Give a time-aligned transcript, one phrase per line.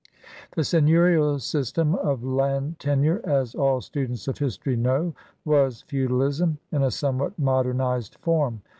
[0.55, 5.13] The seigneurial system of land tenure, as all students of history know,
[5.45, 8.63] was feudalism in a somewhat modernized form.